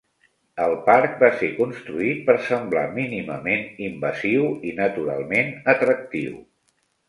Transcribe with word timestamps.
El 0.63 0.71
parc 0.87 1.19
va 1.23 1.29
ser 1.41 1.49
construït 1.57 2.23
per 2.31 2.37
semblar 2.49 2.87
mínimament 2.97 3.69
invasiu 3.91 4.51
i 4.71 4.75
naturalment 4.83 5.57
atractiu. 5.77 6.45